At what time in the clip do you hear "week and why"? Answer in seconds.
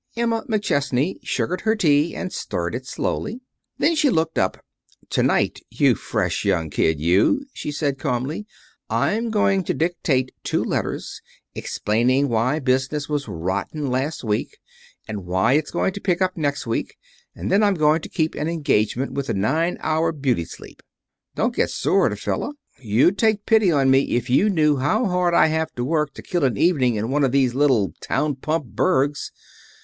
14.23-15.53